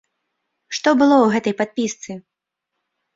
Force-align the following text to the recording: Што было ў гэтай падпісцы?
Што 0.77 0.93
было 1.01 1.15
ў 1.19 1.27
гэтай 1.35 1.53
падпісцы? 1.59 2.17